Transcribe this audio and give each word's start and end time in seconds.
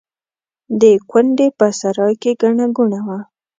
د 0.81 0.83
کونډې 1.09 1.47
په 1.57 1.67
سرای 1.79 2.13
کې 2.21 2.31
ګڼه 2.41 2.65
ګوڼه 2.77 3.01
وه. 3.07 3.19